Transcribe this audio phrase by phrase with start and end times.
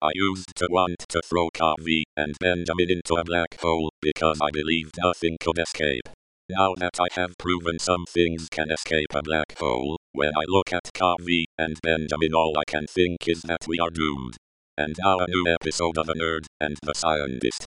[0.00, 4.50] I used to want to throw Kovi and Benjamin into a black hole because I
[4.52, 6.08] believed nothing could escape.
[6.48, 10.72] Now that I have proven some things can escape a black hole, when I look
[10.72, 14.36] at Kovi and Benjamin all I can think is that we are doomed.
[14.76, 17.66] And now a new episode of The Nerd and the Scientist.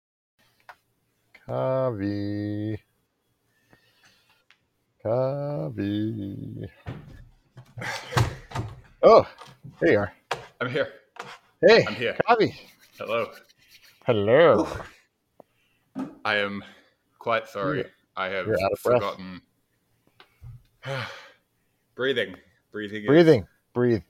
[1.46, 2.78] Kovi.
[5.04, 6.70] Kovi.
[9.04, 9.28] Oh,
[9.82, 10.14] there you are.
[10.62, 11.01] I'm here.
[11.64, 12.18] Hey, I'm here.
[12.28, 12.56] Kovi.
[12.98, 13.30] Hello.
[14.08, 14.68] Hello.
[16.26, 16.64] I am
[17.20, 17.86] quite sorry.
[18.18, 19.00] I have you're out of breath.
[19.00, 19.42] forgotten.
[21.96, 22.36] breathing.
[22.72, 23.06] Breathing.
[23.06, 23.48] Breathing.
[23.76, 24.02] Breathe.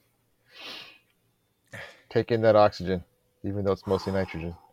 [2.09, 3.03] Take in that oxygen,
[3.43, 4.55] even though it's mostly nitrogen.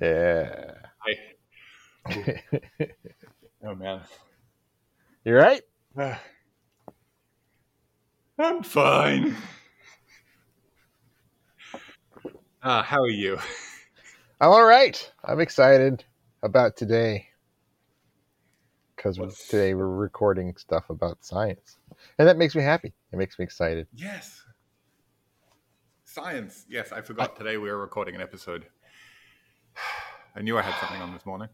[0.00, 0.72] Yeah.
[1.06, 2.10] I,
[3.64, 4.00] oh man.
[5.24, 5.62] You're right?
[8.38, 9.36] I'm fine.
[12.62, 13.38] Uh, how are you?
[14.40, 15.12] I'm all right.
[15.24, 16.04] I'm excited
[16.42, 17.28] about today
[18.96, 21.78] because today we're recording stuff about science,
[22.18, 22.92] and that makes me happy.
[23.12, 23.86] It makes me excited.
[23.94, 24.42] Yes.
[26.04, 26.66] Science.
[26.68, 28.66] Yes, I forgot today we were recording an episode.
[30.34, 31.48] I knew I had something on this morning.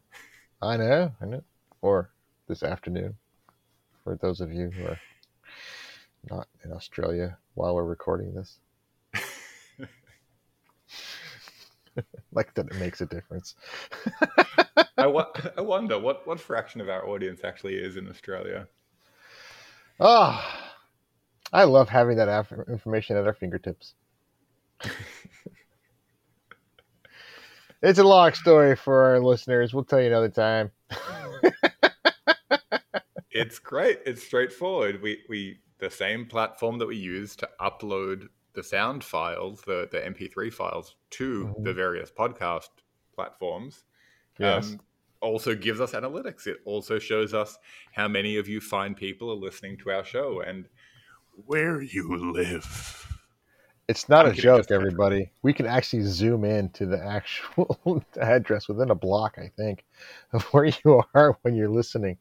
[0.62, 1.42] I know, I know.
[1.82, 2.10] Or
[2.48, 3.16] this afternoon,
[4.02, 4.98] for those of you who are
[6.28, 8.58] not in Australia while we're recording this.
[12.32, 13.54] like that, it makes a difference.
[14.96, 18.68] I, wa- I wonder what, what fraction of our audience actually is in Australia.
[19.98, 20.74] Ah,
[21.52, 23.94] I love having that af- information at our fingertips.
[27.82, 29.74] it's a long story for our listeners.
[29.74, 30.70] We'll tell you another time.
[33.30, 34.00] It's great.
[34.06, 35.00] It's straightforward.
[35.02, 39.98] We we the same platform that we use to upload the sound files, the the
[40.04, 41.64] MP3 files to Mhm.
[41.64, 42.68] the various podcast
[43.14, 43.84] platforms.
[44.38, 44.72] Yes.
[44.72, 44.80] um,
[45.20, 46.46] also gives us analytics.
[46.46, 47.58] It also shows us
[47.92, 50.66] how many of you fine people are listening to our show and
[51.46, 53.06] where you live.
[53.86, 55.30] It's not a joke, everybody.
[55.42, 59.84] We can actually zoom in to the actual address within a block, I think,
[60.32, 62.16] of where you are when you're listening.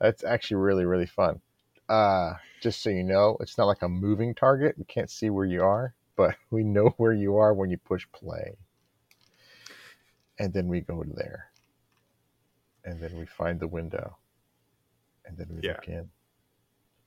[0.00, 1.40] That's actually really, really fun.
[1.88, 4.76] Uh, just so you know, it's not like a moving target.
[4.78, 8.06] We can't see where you are, but we know where you are when you push
[8.12, 8.56] play.
[10.38, 11.46] And then we go to there.
[12.84, 14.16] And then we find the window.
[15.26, 15.72] And then we Yeah.
[15.72, 16.08] look in.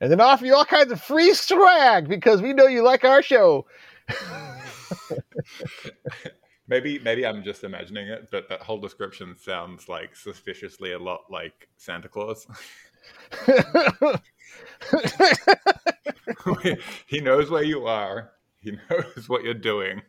[0.00, 3.22] And then offer you all kinds of free swag because we know you like our
[3.22, 3.66] show.
[6.66, 11.24] Maybe maybe I'm just imagining it, but that whole description sounds like suspiciously a lot
[11.30, 12.46] like Santa Claus.
[17.06, 18.32] he knows where you are.
[18.60, 20.00] He knows what you're doing.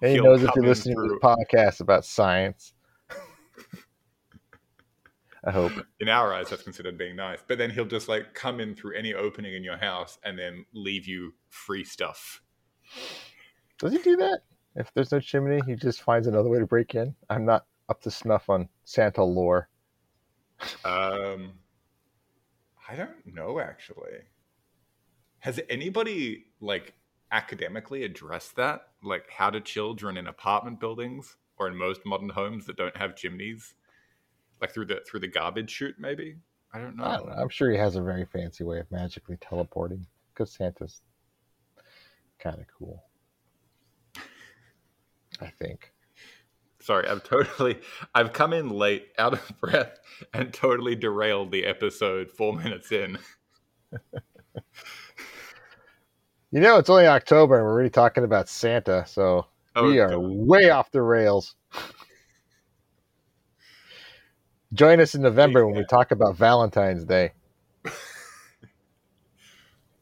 [0.00, 2.74] and he He'll knows if you're in listening to through- the podcast about science.
[5.44, 5.72] I hope.
[5.98, 7.40] In our eyes, that's considered being nice.
[7.46, 10.64] But then he'll just like come in through any opening in your house and then
[10.72, 12.40] leave you free stuff.
[13.78, 14.42] Does he do that?
[14.76, 17.14] If there's no chimney, he just finds another way to break in.
[17.28, 19.68] I'm not up to snuff on Santa lore.
[20.84, 21.54] Um,
[22.88, 24.18] I don't know actually.
[25.40, 26.94] Has anybody like
[27.30, 28.88] academically addressed that?
[29.02, 33.16] Like, how do children in apartment buildings or in most modern homes that don't have
[33.16, 33.74] chimneys,
[34.60, 35.96] like through the through the garbage chute?
[35.98, 36.36] Maybe
[36.72, 37.04] I don't know.
[37.04, 37.40] I.
[37.40, 41.02] I'm sure he has a very fancy way of magically teleporting because Santa's
[42.38, 43.02] kind of cool.
[45.40, 45.91] I think.
[46.82, 47.78] Sorry, I've totally
[48.14, 49.98] I've come in late, out of breath,
[50.34, 53.18] and totally derailed the episode four minutes in.
[56.54, 60.18] You know, it's only October and we're already talking about Santa, so Oh, we are
[60.18, 61.54] way off the rails.
[64.74, 67.32] Join us in November when we talk about Valentine's Day.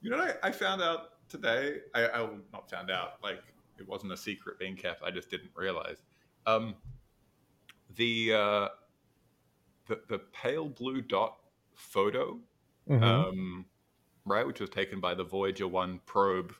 [0.02, 1.78] You know what I, I found out today?
[1.94, 3.22] I, I not found out.
[3.22, 3.42] Like
[3.78, 5.02] it wasn't a secret being kept.
[5.02, 5.98] I just didn't realize.
[6.56, 6.74] Um,
[7.96, 8.68] the uh,
[9.86, 11.38] the the pale blue dot
[11.74, 12.38] photo,
[12.88, 13.02] Mhm.
[13.02, 13.66] um,
[14.24, 16.54] right, which was taken by the Voyager One probe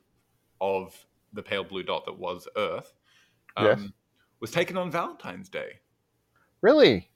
[0.61, 2.95] of the pale blue dot that was Earth,
[3.57, 3.89] um, Yes.
[4.41, 5.81] was taken on Valentine's Day.
[6.63, 7.11] really?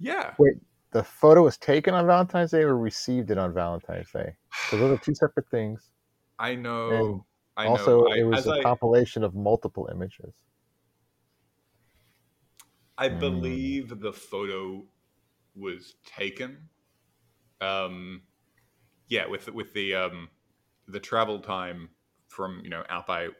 [0.00, 0.34] Yeah.
[0.38, 0.54] Wait,
[0.90, 4.34] the photo was taken on Valentine's Day or received it on Valentine's Day?
[4.68, 5.92] So those are two separate things.
[6.40, 6.90] I know.
[6.90, 7.20] And
[7.56, 8.08] I also, know.
[8.12, 10.34] I, it was as a I- compilation of multiple images.
[13.02, 13.18] I Mm.
[13.18, 14.86] believe the photo
[15.56, 16.68] was taken.
[17.60, 18.22] Um,
[19.08, 20.30] yeah, with with the um,
[20.86, 21.90] the travel time
[22.28, 23.30] from you know out by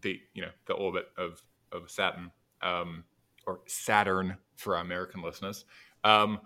[0.00, 3.04] the you know the orbit of of Saturn um,
[3.46, 5.66] or Saturn for our American listeners.
[6.02, 6.40] Um,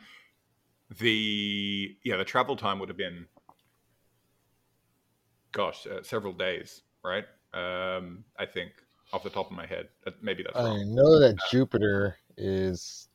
[0.98, 3.26] the yeah the travel time would have been
[5.52, 8.72] gosh uh, several days right um, i think
[9.12, 9.88] off the top of my head
[10.22, 13.08] maybe that's wrong I know that Jupiter is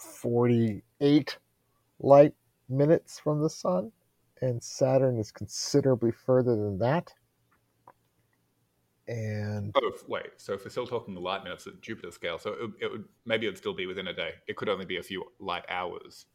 [0.00, 1.38] 48
[2.00, 2.34] light
[2.68, 3.92] minutes from the sun,
[4.40, 7.12] and Saturn is considerably further than that.
[9.08, 12.50] And oh wait so if we're still talking the light minutes at jupiter scale so
[12.52, 14.98] it, it would maybe it would still be within a day it could only be
[14.98, 16.26] a few light hours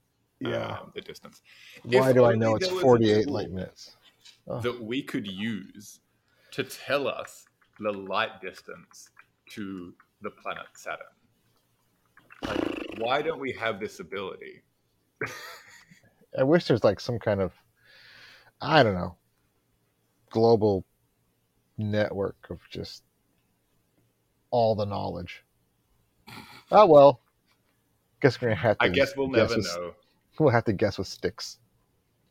[0.42, 1.42] yeah, um, the distance
[1.84, 3.96] why If do I know it's there was a 48 light minutes?
[4.46, 4.60] Oh.
[4.60, 6.02] that we could use
[6.52, 7.46] to tell us
[7.80, 9.10] the light distance
[9.52, 11.06] to the planet Saturn.
[12.48, 14.62] Like, why don't we have this ability?
[16.38, 17.54] I wish there's like some kind of,
[18.62, 19.16] I don't know,
[20.30, 20.86] global
[21.78, 23.04] network of just
[24.52, 25.44] all the knowledge.
[26.72, 27.22] Oh well,
[28.22, 28.86] guess we're gonna have to.
[28.86, 29.94] I guess we'll never with, know.
[30.40, 31.60] We'll have to guess with sticks.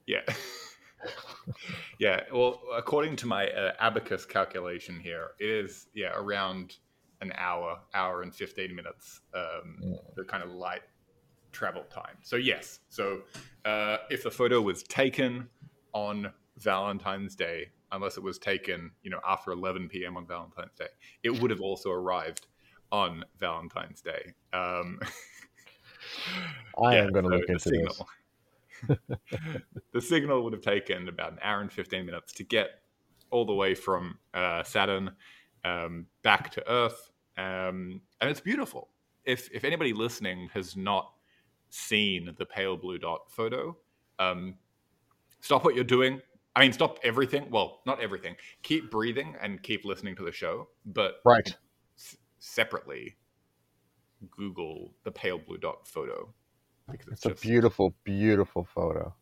[0.06, 0.20] Yeah.
[1.98, 2.20] yeah.
[2.32, 6.76] Well, according to my uh, abacus calculation here, it is yeah around
[7.20, 9.20] an hour, hour and fifteen minutes.
[9.34, 9.98] Um, Mm.
[10.16, 10.82] The kind of light
[11.52, 12.16] travel time.
[12.22, 12.80] So yes.
[12.88, 13.22] So
[13.64, 15.48] uh, if the photo was taken
[15.92, 20.16] on Valentine's Day, unless it was taken, you know, after 11 p.m.
[20.16, 20.88] on Valentine's Day,
[21.22, 22.46] it would have also arrived
[22.92, 24.32] on Valentine's Day.
[24.52, 24.98] Um,
[26.82, 28.02] I yeah, am going to so look into this.
[29.92, 32.70] the signal would have taken about an hour and 15 minutes to get
[33.30, 35.10] all the way from uh, Saturn
[35.64, 37.10] um, back to Earth.
[37.36, 38.90] Um, and it's beautiful.
[39.24, 41.12] If, if anybody listening has not
[41.70, 43.76] seen the pale blue dot photo,
[44.18, 44.54] um,
[45.40, 46.20] stop what you're doing.
[46.56, 47.50] I mean, stop everything.
[47.50, 48.36] Well, not everything.
[48.62, 50.68] Keep breathing and keep listening to the show.
[50.86, 51.56] But Right.
[51.98, 53.16] s- separately,
[54.30, 56.32] Google the pale blue dot photo
[56.88, 59.14] it's, a just beautiful, beautiful photo.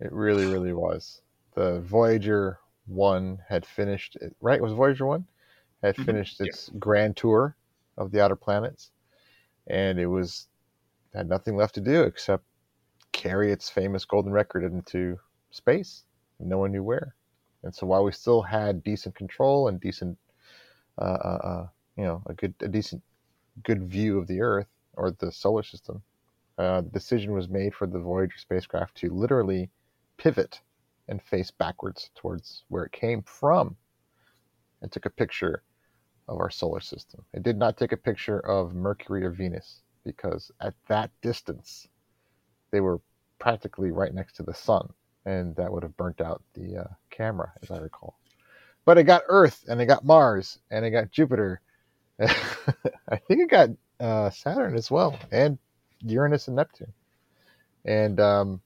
[0.00, 1.22] It really, really was.
[1.54, 4.60] The Voyager one had finished it, right?
[4.60, 5.26] Was Voyager one
[5.82, 6.04] had Mhm.
[6.06, 6.46] finished Yeah.
[6.46, 7.56] its grand tour
[7.96, 8.92] of the outer planets,
[9.66, 10.48] and it was
[11.14, 12.44] had nothing left to do except
[13.12, 15.18] carry its famous golden record into
[15.50, 16.04] space.
[16.38, 17.14] No one knew where,
[17.62, 20.18] and so while we still had decent control and decent,
[20.98, 23.02] uh, uh, uh, you know, a good, a decent,
[23.64, 24.68] good view of the Earth
[25.00, 26.02] or the solar system,
[26.58, 29.70] uh, the decision was made for the Voyager spacecraft to literally
[30.18, 30.60] pivot
[31.08, 33.76] and face backwards towards where it came from
[34.82, 35.62] and took a picture
[36.28, 37.24] of our solar system.
[37.32, 41.88] It did not take a picture of Mercury or Venus because at that distance,
[42.70, 43.00] they were
[43.38, 44.88] practically right next to the sun,
[45.24, 48.18] and that would have burnt out the uh, camera, as I recall.
[48.84, 51.62] But it got Earth, and it got Mars, and it got Jupiter.
[52.20, 53.70] I think it got
[54.00, 55.58] uh, Saturn as well, and
[56.02, 56.92] Uranus and Neptune.
[57.84, 58.60] And um,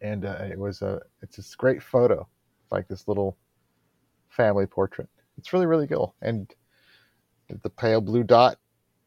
[0.00, 2.26] and uh, it was a it's this great photo,
[2.70, 3.36] like this little
[4.28, 5.08] family portrait.
[5.38, 6.52] It's really really cool, and
[7.62, 8.58] the pale blue dot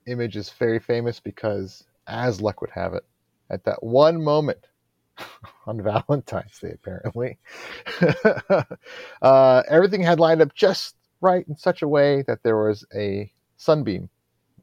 [0.07, 3.04] image is very famous because, as luck would have it,
[3.50, 4.68] at that one moment
[5.68, 7.40] on Valentine's Day, apparently,
[9.22, 13.31] uh, everything had lined up just right in such a way that there was a
[13.57, 14.09] sunbeam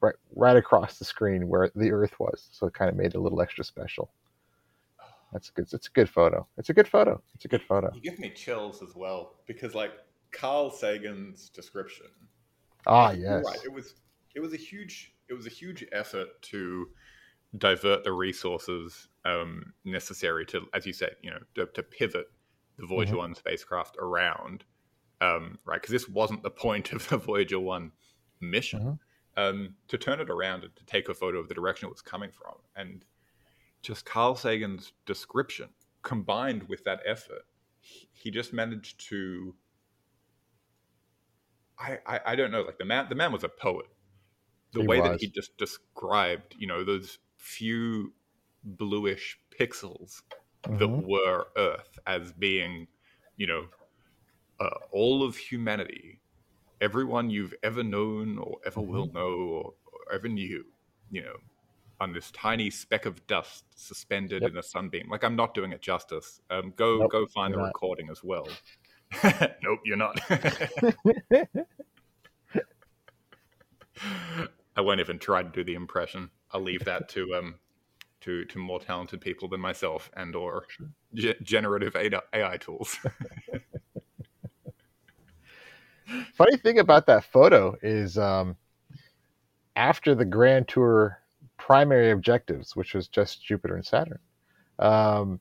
[0.03, 3.15] right right across the screen where the Earth was, so it kind of made it
[3.15, 4.11] a little extra special.
[5.31, 5.67] That's a good.
[5.73, 6.45] It's a good photo.
[6.57, 7.21] It's a good photo.
[7.33, 7.89] It's a good photo.
[7.93, 9.93] You give me chills as well because, like
[10.31, 12.07] Carl Sagan's description.
[12.85, 13.43] Ah, yes.
[13.45, 13.59] right.
[13.63, 13.95] It was
[14.35, 16.87] it was a huge it was a huge effort to
[17.57, 22.27] divert the resources um, necessary to, as you said, you know, to, to pivot
[22.77, 23.19] the Voyager Mhm.
[23.19, 24.65] One spacecraft around,
[25.21, 25.79] um, right?
[25.79, 27.91] Because this wasn't the point of the Voyager One
[28.41, 28.99] mission.
[29.35, 32.01] Um, to turn it around and to take a photo of the direction it was
[32.03, 33.03] coming from, and
[33.81, 35.69] just Carl Sagan's description
[36.03, 37.43] combined with that effort,
[37.79, 39.55] he, just managed to.
[41.79, 43.87] I, I, I don't know, like the man the man was a poet.
[44.73, 48.13] The He way that he just described, you know, those few
[48.63, 50.23] bluish pixels
[50.79, 51.05] that Mhm.
[51.07, 52.87] were Earth as being,
[53.37, 53.67] you know,
[54.59, 56.22] uh, all of humanity,
[56.83, 60.65] everyone you've ever known or ever will know or, or ever knew,
[61.09, 61.35] you know,
[62.01, 64.51] on this tiny speck of dust suspended Yep.
[64.51, 65.07] in a sunbeam.
[65.09, 66.41] Like I'm not doing it justice.
[66.49, 67.67] Um, go Nope, go find the not.
[67.67, 68.47] recording as well.
[69.63, 70.19] nope, you're not.
[74.75, 76.31] I won't even try to do the impression.
[76.51, 77.55] I'll leave that to um
[78.21, 80.65] to to more talented people than myself and or
[81.15, 82.97] ge- generative AI, AI tools.
[86.35, 88.55] funny thing about that photo is um,
[89.75, 91.19] after the Grand Tour
[91.57, 94.19] primary objectives, which was just Jupiter and Saturn,
[94.79, 95.39] um,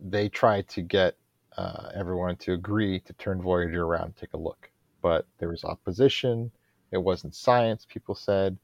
[0.00, 1.16] they tried to get
[1.56, 4.70] uh, everyone to agree to turn Voyager around and take a look.
[5.02, 6.50] But there was opposition.
[6.90, 8.58] It wasn't science, people said.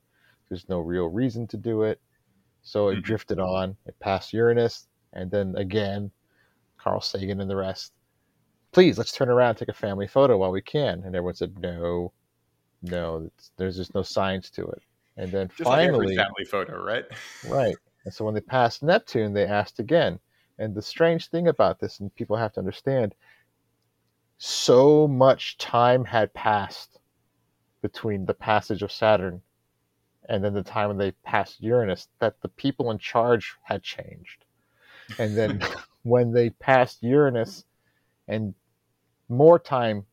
[0.49, 2.01] There's no real reason to do it.
[2.63, 3.03] So it Mhm.
[3.05, 3.77] drifted on.
[3.87, 4.89] It passed Uranus.
[5.13, 6.11] And then again,
[6.79, 7.93] Carl Sagan and the rest.
[8.73, 11.03] Please, let's turn around and take a family photo while we can.
[11.05, 12.13] And everyone said, no,
[12.83, 14.83] no, there's just no science to it.
[15.17, 17.05] And then Just like finally, family photo, right?
[17.49, 17.77] Right.
[18.05, 20.21] And so when they passed Neptune, they asked again.
[20.59, 23.15] And the strange thing about this, and people have to understand,
[24.39, 26.99] so much time had passed
[27.83, 29.43] between the passage of Saturn
[30.29, 34.45] and then the time when they passed Uranus that the people in charge had changed.
[35.19, 35.61] And then
[36.03, 37.65] when they passed Uranus
[38.29, 38.55] and
[39.31, 40.05] more time,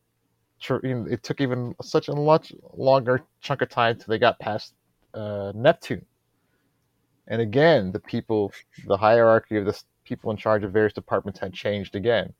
[0.60, 4.74] it took even such a much longer chunk of time till they got past
[5.14, 6.04] uh, Neptune.
[7.26, 8.52] And again, the people,
[8.86, 12.32] the hierarchy of the people in charge of various departments had changed again.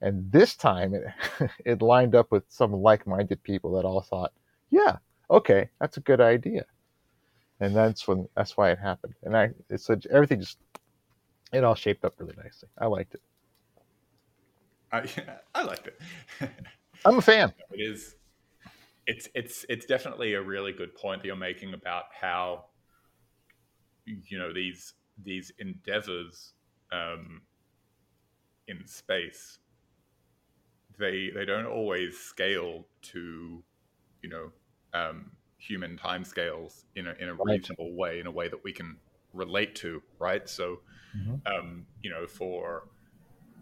[0.00, 1.04] And this time it,
[1.64, 4.32] it lined up with some like minded people that all thought,
[4.70, 4.96] yeah,
[5.30, 6.64] okay, that's a good idea.
[7.60, 9.14] And that's when that's why it happened.
[9.22, 10.58] And I it's everything just
[11.52, 12.68] it all shaped up really nicely.
[12.76, 13.22] I liked it.
[14.96, 16.00] I, I liked it.
[17.04, 17.52] I'm a fan.
[17.70, 18.14] it is
[19.06, 22.66] it's it's it's definitely a really good point that you're making about how
[24.04, 26.54] you know these these endeavors
[26.92, 27.42] um,
[28.68, 29.58] in space
[30.98, 33.62] they they don't always scale to
[34.22, 34.50] you know
[34.94, 38.96] um, human timescales in a in a reasonable way in a way that we can
[39.32, 40.80] relate to right so
[41.16, 41.40] Mhm.
[41.46, 42.88] um, you know for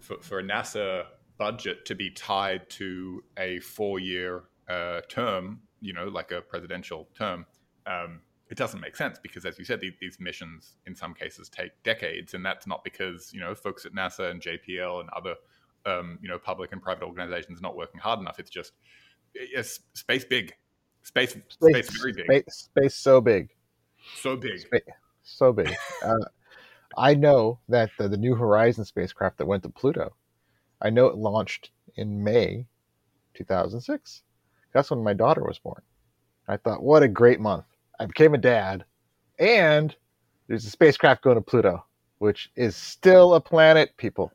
[0.01, 1.07] for, for NASA
[1.39, 7.09] budget to be tied to a four year uh, term, you know, like a presidential
[7.17, 7.47] term,
[7.87, 11.49] um, it doesn't make sense because, as you said, these, these missions in some cases
[11.49, 15.35] take decades, and that's not because you know folks at NASA and JPL and other
[15.87, 18.39] um, you know public and private organizations are not working hard enough.
[18.39, 18.73] It's just
[19.35, 20.55] yes, space big,
[21.03, 23.49] space space, very big, Space, space so big.
[24.17, 24.61] so big.
[24.61, 25.75] Spa- so big.
[26.05, 26.17] Uh,
[26.97, 30.15] I know that the, the New Horizons spacecraft that went to Pluto,
[30.81, 32.67] I know it launched in May
[33.35, 34.23] 2006.
[34.73, 35.83] That's when my daughter was born.
[36.49, 37.65] I thought, what a great month.
[37.99, 38.85] I became a dad,
[39.39, 39.95] and
[40.49, 41.85] there's a spacecraft going to Pluto,
[42.19, 44.33] which is still a planet, people.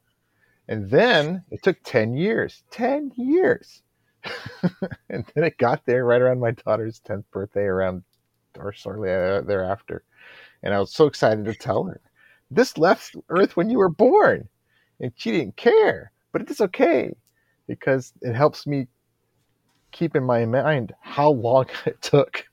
[0.67, 2.63] And then it took 10 years.
[2.71, 3.81] 10 years.
[5.09, 8.03] and then it got there right around my daughter's 10th birthday, around
[8.57, 10.03] or shortly uh, thereafter.
[10.63, 12.01] And I was so excited to tell her,
[12.51, 14.47] this left Earth when you were born.
[14.99, 16.11] And she didn't care.
[16.31, 17.15] But it is okay
[17.67, 18.87] because it helps me
[19.91, 22.45] keep in my mind how long it took.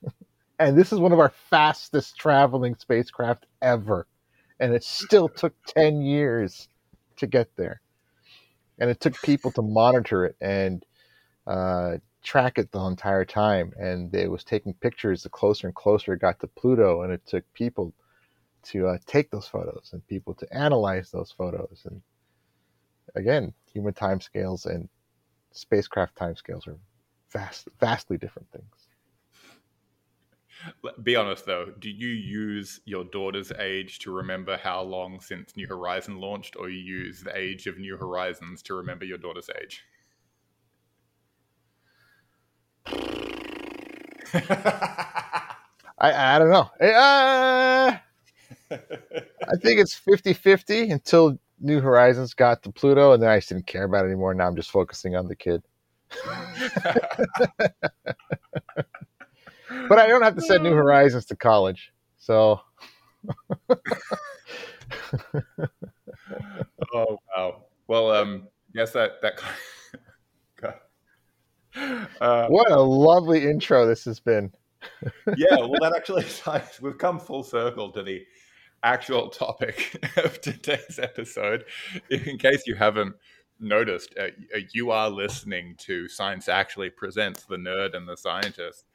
[0.59, 4.07] And this is one of our fastest traveling spacecraft ever.
[4.59, 6.67] And it still took 10 years
[7.17, 7.81] to get there.
[8.79, 10.83] And it took people to monitor it and
[11.45, 13.71] uh, track it the entire time.
[13.77, 17.03] And it was taking pictures the closer and closer it got to Pluto.
[17.03, 17.93] And it took people
[18.63, 21.83] to uh, take those photos and people to analyze those photos.
[21.85, 22.01] And
[23.15, 24.89] again, human timescales and
[25.51, 26.77] spacecraft timescales are
[27.31, 28.87] vast, vastly different things.
[31.03, 35.67] Be honest though, do you use your daughter's age to remember how long since New
[35.67, 39.83] Horizon launched, or you use the age of New Horizons to remember your daughter's age?
[45.99, 46.69] I, I don't know.
[46.85, 47.97] Uh,
[48.71, 53.49] I think it's 50 50 until New Horizons got to Pluto, and then I just
[53.49, 54.33] didn't care about it anymore.
[54.33, 55.61] Now I'm just focusing on the kid.
[59.87, 61.91] But I don't have to send New Horizons to college.
[62.17, 62.61] So,
[66.93, 67.63] oh wow.
[67.87, 69.41] Well, um, yes, that that.
[72.19, 74.51] Uh, what a lovely intro this has been.
[75.35, 76.25] yeah, well, that actually.
[76.81, 78.25] We've come full circle to the
[78.83, 81.65] actual topic of today's episode.
[82.09, 83.15] In case you haven't
[83.59, 84.27] noticed, uh,
[84.73, 88.85] you are listening to Science Actually Presents the Nerd and the Scientist.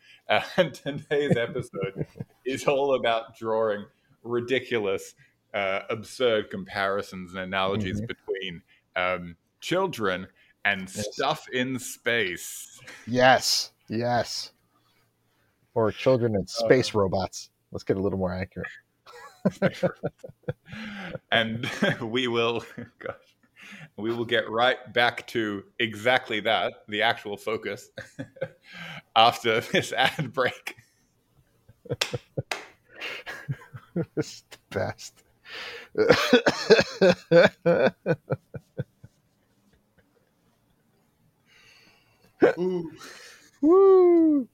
[0.56, 2.06] And today's episode
[2.46, 3.84] is all about drawing
[4.22, 5.14] ridiculous,
[5.52, 8.06] uh, absurd comparisons and analogies Mhm.
[8.06, 8.62] between
[8.96, 10.26] um, children
[10.64, 11.12] and Yes.
[11.12, 12.78] stuff in space.
[13.06, 14.52] Yes, yes.
[15.74, 17.50] Or children and space robots.
[17.72, 18.68] Let's get a little more accurate.
[21.32, 21.68] and
[22.00, 22.64] we will
[22.98, 23.14] gosh
[23.96, 27.90] We will get right back to exactly that, the actual focus,
[29.16, 30.76] after this ad break.
[34.16, 35.22] is the best.
[43.60, 44.48] Woo!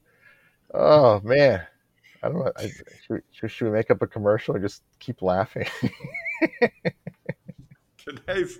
[0.73, 1.67] Oh man,
[2.21, 2.51] I don't know.
[2.57, 5.67] I, should, we, should we make up a commercial and just keep laughing?
[7.97, 8.59] today's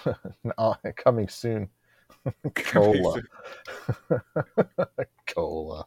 [0.59, 1.67] Oh, coming soon.
[2.55, 3.21] Cola.
[5.27, 5.85] Cola.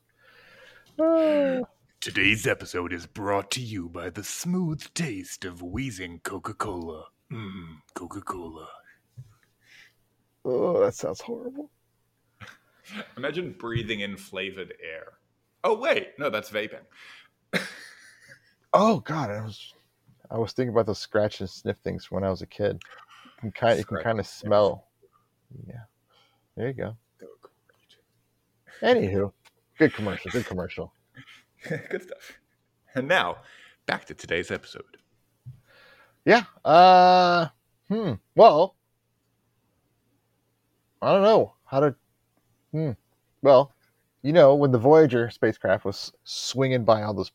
[2.01, 7.05] Today's episode is brought to you by the smooth taste of wheezing Coca Cola.
[7.33, 8.67] Mmm, Coca Cola.
[10.45, 11.71] oh, that sounds horrible.
[13.17, 15.13] Imagine breathing in flavored air.
[15.65, 16.81] Oh wait, no, that's vaping.
[18.73, 19.75] Oh God, I was
[20.31, 22.83] I was thinking about those scratch and sniff things when I was a kid.
[23.37, 24.87] You can kind you can kind of smell.
[25.67, 25.83] Yeah.
[26.57, 26.97] There you go.
[28.83, 29.33] Anywho,
[29.79, 30.31] good commercial.
[30.31, 30.93] Good commercial.
[31.69, 32.33] Good stuff.
[32.97, 33.37] And now,
[33.87, 34.97] back to today's episode.
[36.25, 36.43] Yeah.
[36.65, 37.47] Uh.
[37.89, 38.15] Hmm.
[38.35, 38.75] Well,
[41.01, 41.95] I don't know how to.
[42.73, 42.91] Hmm.
[43.43, 43.73] Well,
[44.23, 47.33] you know, when the Voyager spacecraft was swinging by all those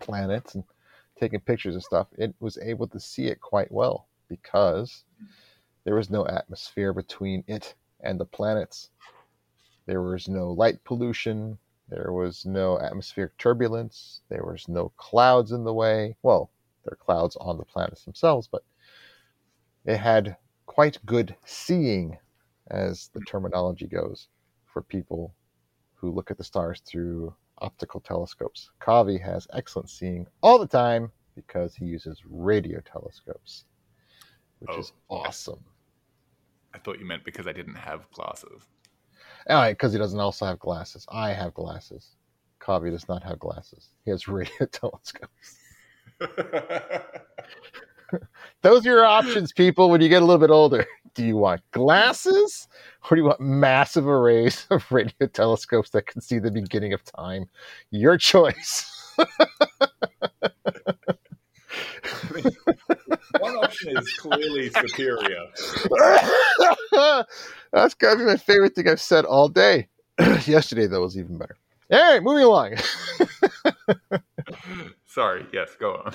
[0.00, 0.64] planets and
[1.18, 5.04] taking pictures and stuff, it was able to see it quite well because
[5.84, 8.88] there was no atmosphere between it and the planets.
[9.86, 11.58] There was no light pollution.
[11.88, 14.22] There was no atmospheric turbulence.
[14.30, 16.16] There was no clouds in the way.
[16.22, 16.50] Well,
[16.84, 18.62] there are clouds on the planets themselves, but
[19.84, 22.16] it had quite good seeing,
[22.68, 24.28] as the terminology goes,
[24.64, 25.34] for people
[26.00, 28.70] who look at the stars through optical telescopes.
[28.80, 33.64] Kovi has excellent seeing all the time because he uses radio telescopes,
[34.60, 35.16] which is Oh.
[35.16, 35.62] awesome.
[36.74, 38.68] I thought you meant because I didn't have glasses.
[39.48, 41.04] Oh, all right, because he doesn't also have glasses.
[41.10, 42.16] I have glasses.
[42.60, 43.90] Kovi does not have glasses.
[44.04, 45.58] He has radio telescopes.
[48.62, 50.86] Those are your options, people, when you get a little bit older.
[51.14, 52.68] Do you want glasses
[53.04, 57.04] or do you want massive arrays of radio telescopes that can see the beginning of
[57.04, 57.46] time?
[57.90, 59.14] Your choice.
[63.40, 65.44] One option is clearly superior.
[67.72, 69.88] That's gotta be my favorite thing I've said all day.
[70.46, 71.56] Yesterday, though, was even better.
[71.90, 72.74] All right, moving along.
[75.06, 76.14] Sorry, yes, go on.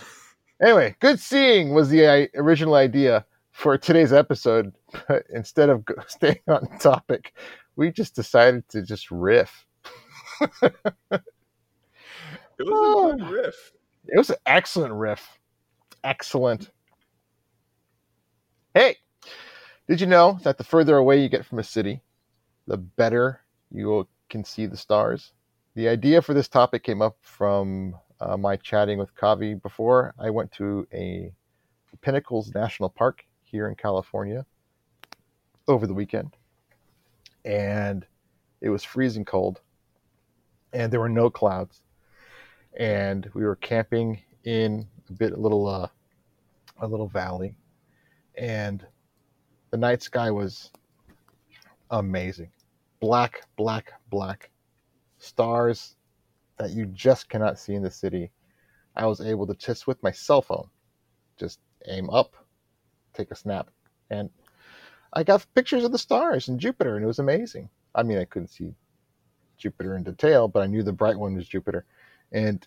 [0.62, 3.26] Anyway, good seeing was the uh, original idea
[3.56, 4.74] for today's episode.
[5.08, 7.34] But instead of staying on topic,
[7.76, 9.66] we just decided to just riff.
[10.42, 10.72] It
[12.60, 13.72] was a good riff.
[14.08, 15.40] It was an excellent riff.
[16.04, 16.72] Excellent.
[18.74, 18.98] Hey,
[19.88, 22.02] did you know that the further away you get from a city,
[22.68, 23.42] the better
[23.72, 25.34] you can see the stars?
[25.76, 30.14] The idea for this topic came up from uh, my chatting with Kovi before.
[30.18, 31.34] I went to a
[32.02, 34.46] Pinnacles National Park here in California
[35.70, 36.36] over the weekend,
[37.46, 38.06] and
[38.60, 39.62] it was freezing cold,
[40.74, 41.82] and there were no clouds,
[42.78, 45.88] and we were camping in a bit a little uh,
[46.80, 47.56] a little valley,
[48.38, 48.86] and
[49.72, 50.72] the night sky was
[51.92, 52.52] amazing,
[53.00, 54.50] black, black, black,
[55.18, 55.96] stars
[56.58, 58.32] that you just cannot see in the city.
[58.98, 60.70] I was able to just with my cell phone,
[61.38, 62.36] just aim up,
[63.16, 63.70] take a snap,
[64.10, 64.30] and
[65.14, 67.70] I got pictures of the stars and Jupiter, and it was amazing.
[67.94, 68.74] I mean, I couldn't see
[69.58, 71.86] Jupiter in detail, but I knew the bright one was Jupiter,
[72.32, 72.66] and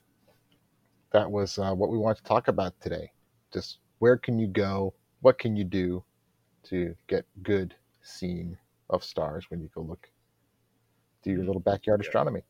[1.12, 3.10] that was uh, what we want to talk about today.
[3.52, 4.94] Just where can you go?
[5.20, 6.04] What can you do
[6.64, 8.56] to get good seeing
[8.90, 10.08] of stars when you go look
[11.22, 12.06] do your little backyard Yeah.
[12.06, 12.42] astronomy.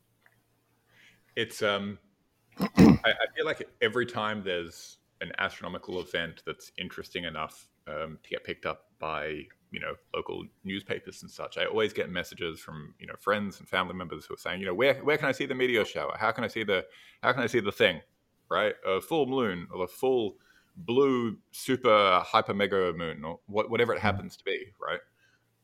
[1.35, 1.99] It's um,
[2.59, 8.29] I, I feel like every time there's an astronomical event that's interesting enough um, to
[8.29, 12.93] get picked up by you know local newspapers and such, I always get messages from
[12.99, 15.31] you know friends and family members who are saying, you know, where where can I
[15.31, 16.15] see the meteor shower?
[16.19, 16.85] How can I see the
[17.21, 18.01] how can I see the thing?
[18.49, 20.37] Right, a full moon or a full
[20.75, 24.99] blue super hyper mega moon or what, whatever it happens to be, right?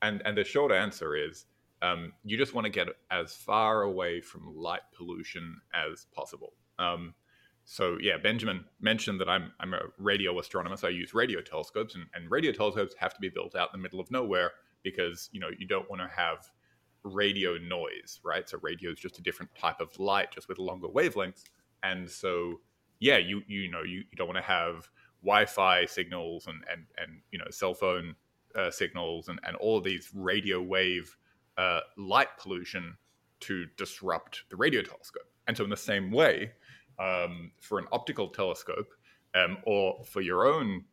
[0.02, 1.46] And and the short answer is
[1.82, 6.54] um, you just want to get as far away from light pollution as possible.
[6.80, 7.14] Um,
[7.66, 11.96] so yeah, Benjamin mentioned that I'm I'm a radio astronomer, so I use radio telescopes,
[11.96, 14.52] and, and radio telescopes have to be built out in the middle of nowhere
[14.84, 16.50] because you know you don't want to have
[17.04, 18.48] radio noise, right?
[18.48, 21.44] So radio is just a different type of light, just with longer wavelengths,
[21.82, 22.62] and so
[23.00, 24.88] yeah, you you know you, you don't want to have
[25.24, 28.16] Wi-Fi signals and and and you know cell phone
[28.56, 31.18] uh, signals and and all of these radio wave
[31.58, 32.96] uh, light pollution
[33.40, 35.30] to disrupt the radio telescope.
[35.48, 36.52] And so, in the same way,
[37.00, 38.88] um, for an optical telescope
[39.36, 40.84] um, or for your own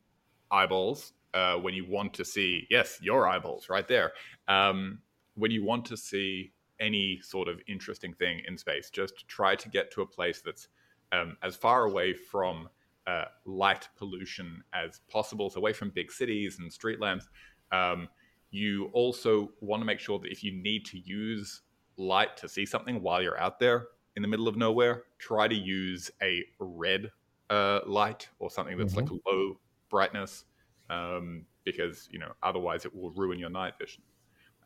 [0.51, 4.13] eyeballs, uh, when you want to see, yes, your eyeballs right there,
[4.49, 4.99] um,
[5.35, 9.69] when you want to see any sort of interesting thing in space, just try to
[9.69, 10.69] get to a place that's
[11.13, 12.69] um, as far away from
[13.07, 17.29] uh, light pollution as possible, so away from big cities and street lamps.
[17.71, 18.09] Um,
[18.51, 21.63] you also want to make sure that if you need to use
[21.97, 25.55] light to see something while you're out there in the middle of nowhere, try to
[25.55, 27.11] use a red
[27.51, 30.45] uh, light or something that's like low brightness,
[30.91, 34.03] um, because you know otherwise it will ruin your night vision.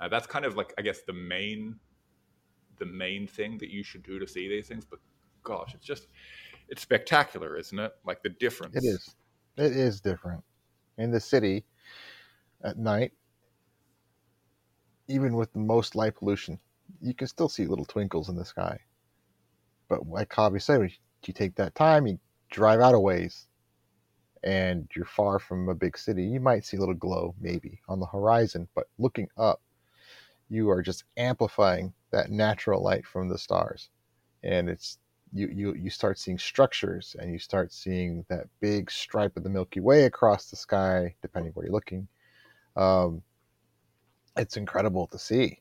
[0.00, 1.76] Uh, that's kind of like I guess the main,
[2.78, 4.84] the main thing that you should do to see these things.
[4.84, 5.00] But
[5.42, 6.08] gosh, it's just
[6.68, 7.92] it's spectacular, isn't it?
[8.04, 8.76] Like the difference.
[8.76, 9.14] It is.
[9.56, 10.44] It is different.
[10.98, 11.64] In the city
[12.62, 13.12] at night,
[15.08, 16.58] even with the most light pollution,
[17.00, 18.78] you can still see little twinkles in the sky.
[19.88, 20.90] But like Kovi said,
[21.26, 22.18] you take that time, you
[22.50, 23.46] drive out a ways,
[24.42, 28.00] and you're far from a big city, you might see a little glow maybe on
[28.00, 28.68] the horizon.
[28.74, 29.60] But looking up,
[30.48, 33.90] you are just amplifying that natural light from the stars,
[34.44, 34.98] and it's
[35.32, 39.50] you you you start seeing structures and you start seeing that big stripe of the
[39.50, 42.06] Milky Way across the sky, depending where you're looking.
[42.76, 43.22] Um,
[44.36, 45.60] it's incredible to see,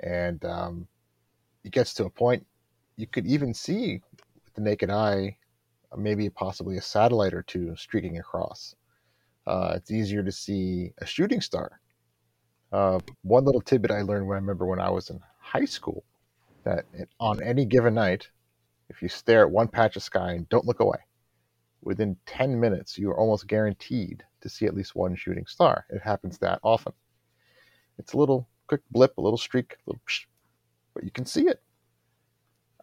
[0.00, 0.88] and um,
[1.62, 2.44] it gets to a point
[2.98, 4.02] you could even see
[4.44, 5.38] with the naked eye,
[5.96, 8.74] maybe possibly a satellite or two streaking across.
[9.46, 11.80] Uh, it's easier to see a shooting star.
[12.72, 16.04] Uh, one little tidbit I learned when I remember when I was in high school
[16.64, 18.28] that it, on any given night,
[18.90, 20.98] if you stare at one patch of sky and don't look away,
[21.82, 25.86] within 10 minutes, you are almost guaranteed to see at least one shooting star.
[25.88, 26.92] It happens that often.
[27.96, 30.26] It's a little quick blip, a little streak, a little psh,
[30.94, 31.62] but you can see it.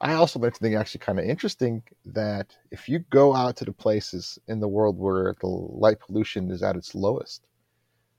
[0.06, 3.72] I also learned something actually kind of interesting that if you go out to the
[3.74, 7.48] places in the world where the light pollution is at its lowest,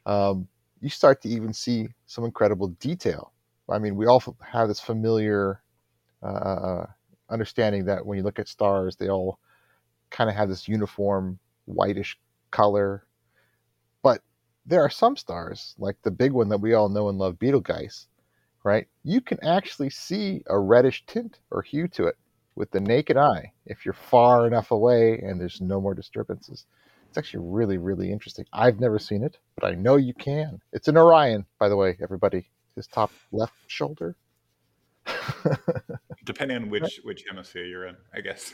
[0.05, 0.49] um,
[0.81, 3.33] you start to even see some incredible detail.
[3.71, 5.63] I mean, we all have this familiar
[6.25, 6.87] uh,
[7.31, 9.39] understanding that when you look at stars, they all
[10.11, 12.19] kind of have this uniform whitish
[12.51, 13.07] color.
[14.03, 14.23] But
[14.67, 18.09] there are some stars, like the big one that we all know and love, Betelgeuse,
[18.67, 18.89] right?
[19.05, 22.17] You can actually see a reddish tint or hue to it
[22.57, 26.67] with the naked eye if you're far enough away and there's no more disturbances.
[27.09, 28.45] It's actually really, really interesting.
[28.53, 30.61] I've never seen it, but I know you can.
[30.73, 32.51] It's an Orion, by the way, everybody.
[32.75, 34.17] His top left shoulder.
[36.25, 38.53] Depending on which which hemisphere you're in, I guess.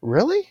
[0.00, 0.48] really?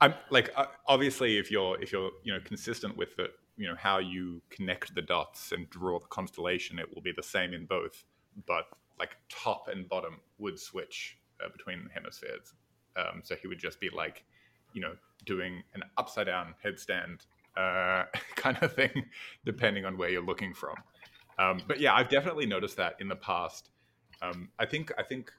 [0.00, 3.28] I'm like uh, obviously if you're if you're you know consistent with the
[3.60, 7.22] you know how you connect the dots and draw the constellation, it will be the
[7.22, 8.04] same in both.
[8.46, 8.64] But
[8.98, 12.54] like top and bottom would switch uh, between hemispheres.
[12.96, 14.24] Um, so he would just be like,
[14.72, 14.94] you know,
[15.26, 17.26] doing an upside down headstand
[17.58, 19.04] uh, kind of thing,
[19.44, 20.76] depending on where you're looking from.
[21.38, 23.68] Um, but yeah, I've definitely noticed that in the past.
[24.22, 25.30] Um, I think I think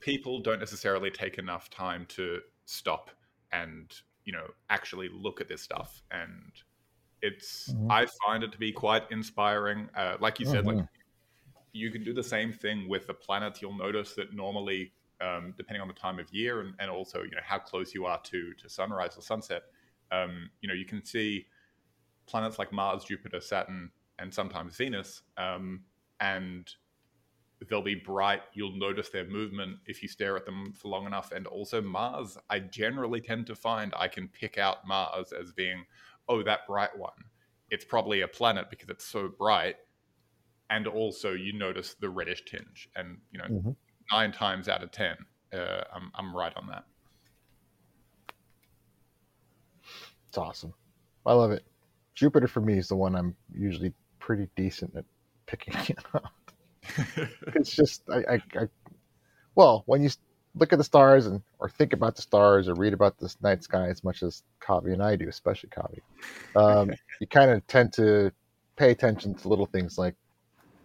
[0.00, 3.10] people don't necessarily take enough time to stop
[3.50, 3.90] and
[4.24, 6.52] you know actually look at this stuff and
[7.22, 7.90] it's Mhm.
[7.90, 10.88] i find it to be quite inspiring uh, like you said like Mhm.
[11.72, 15.82] you can do the same thing with the planets you'll notice that normally um, depending
[15.82, 18.54] on the time of year and, and also you know how close you are to
[18.54, 19.64] to sunrise or sunset
[20.10, 21.46] um, you know you can see
[22.26, 25.84] planets like mars jupiter saturn and sometimes venus um,
[26.20, 26.74] and
[27.68, 28.42] they'll be bright.
[28.54, 31.32] You'll notice their movement if you stare at them for long enough.
[31.32, 35.84] And also, Mars, I generally tend to find I can pick out Mars as being,
[36.28, 37.12] oh, that bright one,
[37.70, 39.76] it's probably a planet because it's so bright.
[40.70, 43.76] And also, you notice the reddish tinge, and you know, Mhm.
[44.12, 45.16] nine times out of ten,
[45.52, 46.84] uh, I'm I'm right on that.
[50.28, 50.72] It's awesome.
[51.26, 51.64] I love it.
[52.14, 55.04] Jupiter for me is the one I'm usually pretty decent at
[55.46, 55.74] picking
[56.14, 56.32] up.
[57.54, 58.68] it's just I, I, I
[59.54, 60.10] well when you
[60.54, 63.62] look at the stars and or think about the stars or read about this night
[63.62, 66.00] sky as much as Kovi and I do, especially Kovi,
[66.56, 68.32] um, you kind of tend to
[68.76, 70.14] pay attention to little things like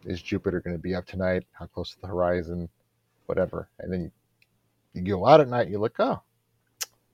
[0.05, 1.45] is Jupiter going to be up tonight?
[1.53, 2.69] How close to the horizon?
[3.25, 4.11] Whatever, and then you,
[4.93, 5.63] you go out at night.
[5.63, 6.21] And you look, oh,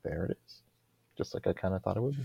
[0.02, 0.60] there it is,
[1.16, 2.24] just like I kind of thought it would be.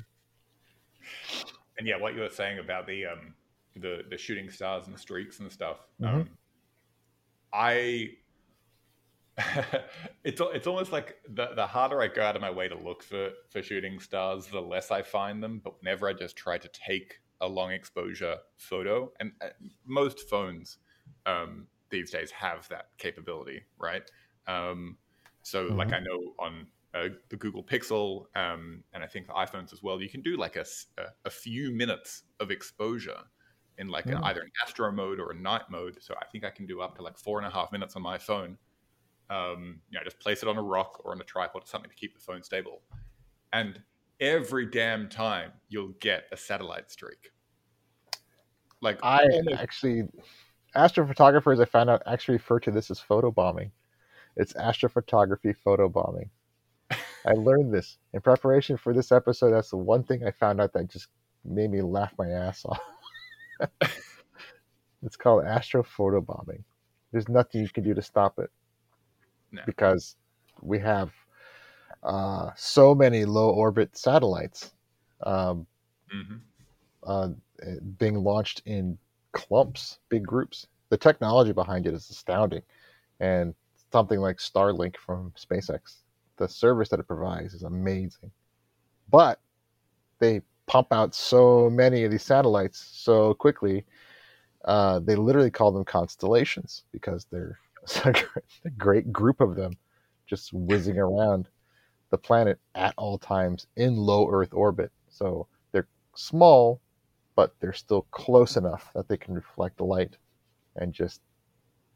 [1.78, 3.34] and yeah, what you were saying about the um
[3.78, 5.78] the the shooting stars and the streaks and stuff.
[6.02, 6.08] Mhm.
[6.08, 6.30] Um,
[7.58, 8.12] I
[10.24, 13.04] it's it's almost like the the harder I go out of my way to look
[13.04, 15.60] for for shooting stars, the less I find them.
[15.64, 19.50] But whenever I just try to take a long exposure photo, and uh,
[19.86, 20.78] most phones
[21.26, 24.10] um, these days have that capability, right?
[24.48, 24.98] Um,
[25.42, 29.72] so, like I know on uh, the Google Pixel, um, and I think the iPhones
[29.72, 30.66] as well, you can do like a,
[31.26, 33.22] a few minutes of exposure
[33.78, 34.24] in like an, Mm.
[34.26, 35.98] either an astro mode or a night mode.
[36.02, 38.02] So I think I can do up to like four and a half minutes on
[38.02, 38.58] my phone.
[39.30, 41.90] Um, you know, just place it on a rock or on a tripod or something
[41.90, 42.82] to keep the phone stable.
[43.54, 43.82] And
[44.20, 47.32] every damn time you'll get a satellite streak.
[48.82, 50.04] Like I actually,
[50.76, 53.72] astrophotographers, I found out actually refer to this as photobombing.
[54.36, 56.30] It's astrophotography photobombing.
[56.92, 59.52] I learned this in preparation for this episode.
[59.52, 61.08] That's the one thing I found out that just
[61.44, 62.80] made me laugh my ass off.
[65.04, 66.64] it's called astrophotobombing.
[67.12, 68.50] There's nothing you can do to stop it
[69.52, 69.62] No.
[69.66, 70.16] because
[70.62, 71.12] we have
[72.04, 74.72] uh, so many low orbit satellites.
[75.24, 75.68] Um,
[76.14, 76.42] Mhm.
[77.04, 77.30] uh,
[77.98, 78.98] being launched in
[79.34, 80.68] clumps, big groups.
[80.90, 82.62] The technology behind it is astounding,
[83.20, 83.54] and
[83.92, 86.02] something like Starlink from SpaceX,
[86.38, 88.32] the service that it provides is amazing.
[89.10, 89.40] But
[90.20, 93.86] they pump out so many of these satellites so quickly,
[94.66, 97.58] uh, they literally call them constellations because they're
[98.06, 99.74] a great group of them
[100.28, 101.48] just whizzing around
[102.10, 104.92] the planet at all times in low Earth orbit.
[105.10, 106.82] So they're small,
[107.36, 110.18] but they're still close enough that they can reflect the light
[110.76, 111.22] and just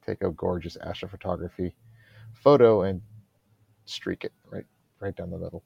[0.05, 1.73] take a gorgeous astrophotography
[2.33, 3.01] photo and
[3.85, 4.65] streak it right
[4.99, 5.63] right down the middle.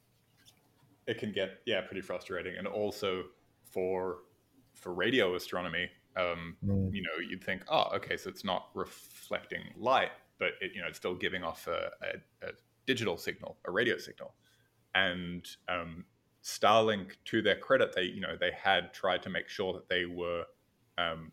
[1.06, 2.56] It can get yeah pretty frustrating.
[2.56, 3.24] And also
[3.72, 4.18] for
[4.74, 6.94] for radio astronomy um Mm.
[6.94, 10.88] you know you'd think oh okay so it's not reflecting light but it you know
[10.88, 12.50] it's still giving off a, a, a
[12.86, 14.34] digital signal a radio signal.
[14.94, 16.04] And um
[16.42, 20.06] starlink to their credit they you know they had tried to make sure that they
[20.06, 20.44] were
[20.96, 21.32] um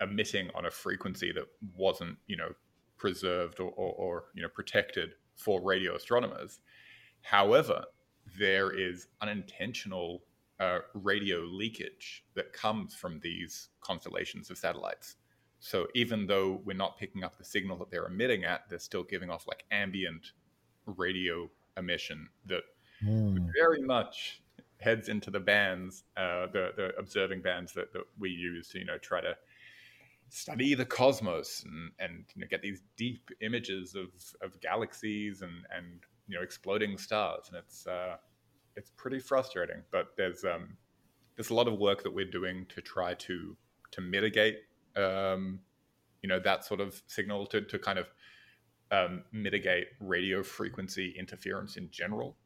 [0.00, 2.52] emitting on a frequency that wasn't you know
[2.98, 6.60] preserved or, or, or you know protected for radio astronomers.
[7.22, 7.84] However
[8.38, 10.22] there is unintentional
[10.58, 15.16] uh, radio leakage that comes from these constellations of satellites.
[15.58, 19.04] So even though we're not picking up the signal that they're emitting at, they're still
[19.04, 20.32] giving off like ambient
[20.86, 22.62] radio emission that
[23.02, 23.54] Mm.
[23.54, 24.42] very much
[24.80, 28.84] heads into the bands, uh, the the observing bands that, that we use to you
[28.84, 29.36] know try to
[30.28, 34.08] study the cosmos and and you know get these deep images of
[34.42, 38.16] of galaxies and and you know exploding stars and it's uh,
[38.76, 39.82] it's pretty frustrating.
[39.90, 40.76] But there's um
[41.36, 43.56] there's a lot of work that we're doing to try to
[43.92, 44.58] to mitigate
[44.96, 45.60] um,
[46.22, 48.06] you know that sort of signal to to kind of
[48.92, 52.36] um, mitigate radio frequency interference in general.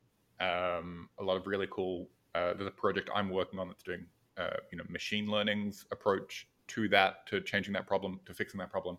[0.41, 2.09] Um, a lot of really cool.
[2.35, 4.07] Uh, there's a project I'm working on that's doing
[4.39, 8.71] uh, you know machine learning's approach to that to changing that problem to fixing that
[8.71, 8.97] problem.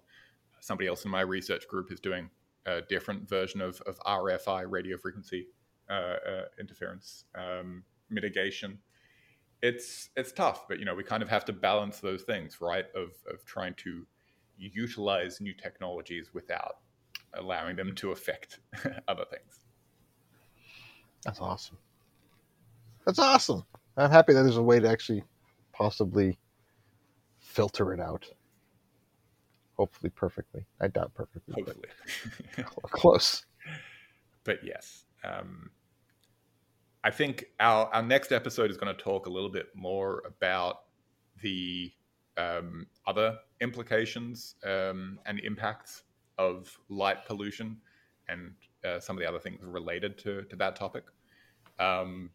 [0.62, 2.30] Somebody else in my research group is doing
[2.66, 5.48] a different version of, of RFI radio frequency
[5.90, 8.80] uh, uh, interference um, mitigation.
[9.62, 12.86] It's it's tough, but you know we kind of have to balance those things, right?
[12.96, 14.06] Of of trying to
[14.58, 16.78] utilize new technologies without
[17.34, 18.60] allowing them to affect
[19.08, 19.60] other things.
[21.24, 21.78] That's awesome.
[23.06, 23.64] That's awesome.
[23.98, 25.24] I'm happy that there's a way to actually
[25.74, 26.38] possibly
[27.40, 28.26] filter it out.
[29.78, 30.66] Hopefully perfectly.
[30.80, 31.54] I doubt perfectly.
[31.64, 31.90] Hopefully.
[32.84, 33.46] Close.
[34.44, 35.70] but yes, um,
[37.04, 40.84] I think our our next episode is going to talk a little bit more about
[41.42, 41.92] the
[42.38, 46.04] um, other implications um, and impacts
[46.38, 47.78] of light pollution
[48.28, 51.04] and uh, some of the other things related to to that topic.
[51.80, 52.30] Um,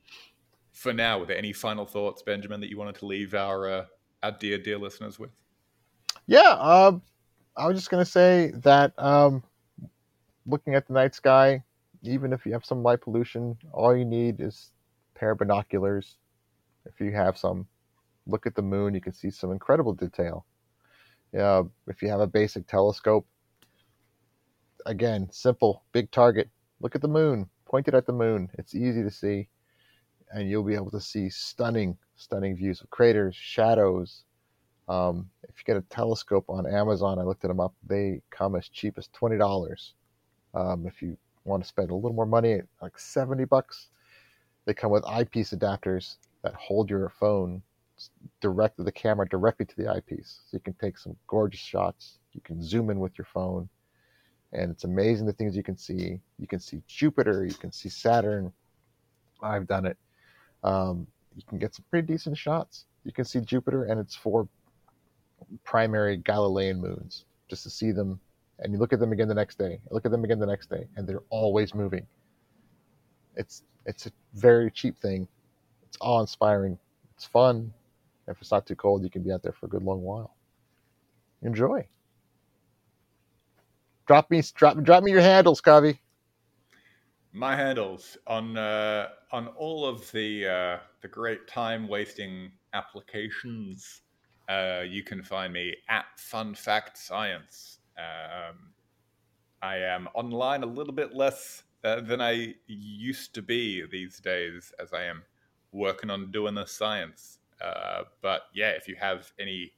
[0.73, 3.85] for now, were there any final thoughts, Benjamin, that you wanted to leave our uh,
[4.23, 5.31] our dear, dear listeners with?
[6.27, 7.03] Yeah, um,
[7.57, 9.43] I was just gonna say that um,
[10.47, 11.63] looking at the night sky,
[12.03, 14.73] even if you have some light pollution, all you need is
[15.15, 16.17] pair of binoculars.
[16.87, 17.67] If you have some,
[18.27, 18.95] look at the moon.
[18.95, 20.47] You can see some incredible detail.
[21.33, 23.27] Yeah, if you have a basic telescope,
[24.87, 26.49] again, simple, big target.
[26.81, 27.49] Look at the moon.
[27.67, 28.49] Point it at the moon.
[28.55, 29.49] It's easy to see,
[30.31, 34.25] and you'll be able to see stunning, stunning views of craters, shadows.
[34.91, 37.75] Um, if you get a telescope on Amazon, I looked at them up.
[37.87, 39.95] They come as cheap as twenty dollars.
[40.53, 43.89] Um, if you want to spend a little more money, like seventy bucks,
[44.65, 47.63] they come with eyepiece adapters that hold your phone
[48.41, 52.19] directly the camera directly to the eyepiece, so you can take some gorgeous shots.
[52.33, 53.69] You can zoom in with your phone
[54.53, 56.21] and it's amazing the things you can see.
[56.39, 58.53] You can see Jupiter, you can see Saturn.
[59.43, 59.97] I've done it.
[60.65, 62.87] Um, you can get some pretty decent shots.
[63.05, 64.49] You can see Jupiter and its four
[65.65, 68.21] primary Galilean moons just to see them.
[68.59, 69.81] And you look at them again the next day.
[69.91, 72.07] Look at them again the next day, and they're always moving.
[73.37, 75.27] It's it's a very cheap thing.
[75.85, 76.79] It's awe inspiring.
[77.17, 77.73] It's fun.
[78.29, 80.35] If it's not too cold, you can be out there for a good long while.
[81.43, 81.87] Enjoy.
[84.07, 85.99] Drop me, drop, drop me your handles, Kovi.
[87.33, 94.03] My handles on uh, on all of the uh, the great time wasting applications.
[94.51, 97.79] Uh, you can find me at Fun Fact Science.
[97.97, 98.73] Um,
[99.63, 104.73] I am online a little bit less uh, than I used to be these days,
[104.81, 105.23] as I am
[105.71, 107.39] working on doing the science.
[107.65, 109.71] Uh, but yeah, if you have any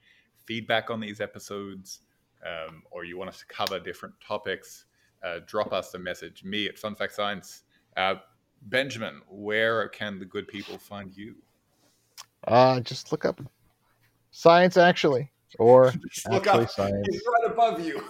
[0.46, 2.00] feedback on these episodes,
[2.46, 4.86] um, or you want us to cover different topics,
[5.22, 6.44] uh, drop us a message.
[6.44, 7.64] Me at Fun Fact Science.
[7.98, 8.14] Uh,
[8.62, 11.34] Benjamin, where can the good people find you?
[12.46, 13.38] Uh, just look up
[14.32, 15.86] science actually, or
[16.30, 16.70] look actually up.
[16.70, 17.06] science.
[17.08, 18.02] It's right above you.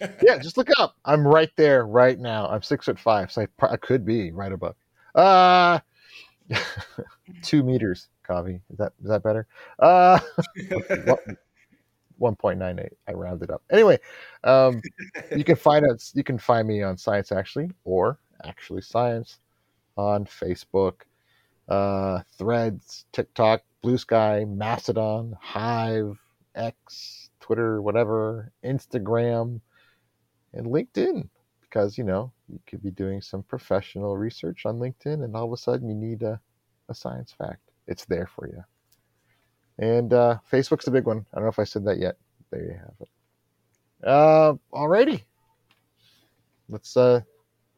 [0.22, 0.96] yeah, just look up.
[1.04, 2.46] I'm right there right now.
[2.48, 4.76] I'm six foot five, so I, I could be right above.
[5.14, 5.80] Uh
[7.42, 8.60] two meters, Kovi.
[8.70, 9.46] Is that is that better?
[9.78, 10.18] Uh,
[12.20, 12.88] 1.98.
[13.06, 13.62] I rounded up.
[13.70, 13.98] Anyway,
[14.44, 14.80] um,
[15.34, 16.12] you can find us.
[16.14, 19.38] You can find me on Science Actually or Actually Science
[19.96, 21.02] on Facebook,
[21.68, 26.18] uh, Threads, TikTok, Blue Sky, Mastodon, Hive,
[26.54, 29.60] X, Twitter, whatever, Instagram,
[30.52, 31.28] and LinkedIn.
[31.60, 35.52] Because you know you could be doing some professional research on LinkedIn, and all of
[35.52, 36.40] a sudden you need a,
[36.88, 37.60] a science fact.
[37.86, 38.64] It's there for you.
[39.78, 41.24] And uh, Facebook's the big one.
[41.32, 42.16] I don't know if I said that yet.
[42.50, 43.08] There you have it.
[44.04, 45.22] Uh, alrighty.
[46.68, 47.20] Let's uh,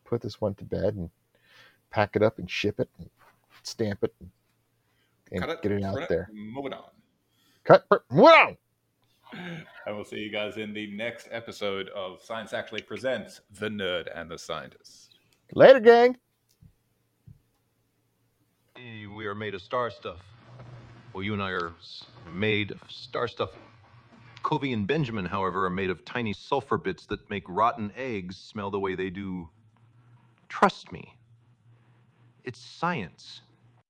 [0.05, 1.11] put this one to bed and
[1.91, 3.11] pack it up and ship it and
[3.63, 4.31] stamp it and,
[5.33, 6.29] and Cut it, get it out print there.
[6.33, 6.91] Moving on.
[7.65, 7.89] Cut.
[7.89, 8.57] per- Move on.
[9.87, 14.09] And we'll see you guys in the next episode of Science Actually Presents The Nerd
[14.15, 15.19] and the Scientist.
[15.55, 16.17] Later, gang.
[19.15, 20.19] We are made of star stuff.
[21.13, 21.73] Well, you and I are
[22.33, 23.51] made of star stuff.
[24.43, 28.71] Kovi and Benjamin, however, are made of tiny sulfur bits that make rotten eggs smell
[28.71, 29.49] the way they do.
[30.49, 31.15] Trust me.
[32.45, 33.43] It's science.